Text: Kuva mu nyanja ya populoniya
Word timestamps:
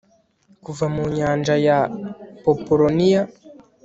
Kuva 0.63 0.85
mu 0.95 1.03
nyanja 1.17 1.53
ya 1.67 1.79
populoniya 2.43 3.21